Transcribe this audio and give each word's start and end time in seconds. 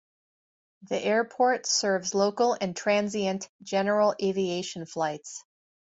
The 0.89 0.97
airport 0.97 1.67
serves 1.67 2.15
local 2.15 2.57
and 2.59 2.75
transient 2.75 3.47
general 3.63 4.15
aviation 4.19 4.87
flights. 4.87 5.43